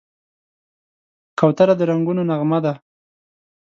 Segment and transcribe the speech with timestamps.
[1.39, 2.73] کوتره د رنګونو نغمه ده.